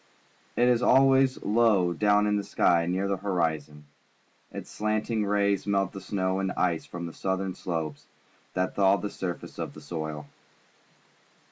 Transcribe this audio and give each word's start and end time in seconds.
It 0.55 0.67
is 0.67 0.81
always 0.81 1.43
low 1.43 1.93
down 1.93 2.25
in 2.25 2.35
the 2.35 2.41
skj^ 2.41 2.89
near 2.89 3.07
the 3.07 3.17
horizon. 3.17 3.85
Its 4.51 4.71
slanting 4.71 5.27
rays 5.27 5.67
melt 5.67 5.91
the 5.91 6.01
snow 6.01 6.39
and 6.39 6.51
ice 6.53 6.87
from 6.87 7.05
the 7.05 7.13
southern 7.13 7.53
slopes 7.53 8.07
and 8.55 8.73
thaw 8.73 8.97
the 8.97 9.11
surface 9.11 9.59
of 9.59 9.75
the 9.75 9.81
soil. 9.81 10.25